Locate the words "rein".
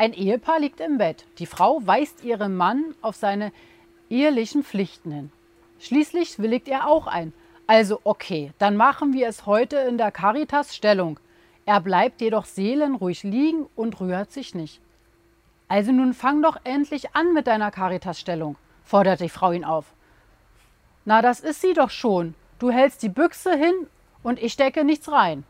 25.12-25.44